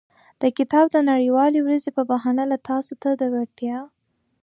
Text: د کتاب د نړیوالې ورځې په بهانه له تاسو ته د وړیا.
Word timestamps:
د 0.41 0.43
کتاب 0.57 0.85
د 0.91 0.97
نړیوالې 1.11 1.59
ورځې 1.63 1.89
په 1.97 2.03
بهانه 2.09 2.43
له 2.51 2.57
تاسو 2.69 2.93
ته 3.01 3.09
د 3.19 3.21
وړیا. 3.33 3.79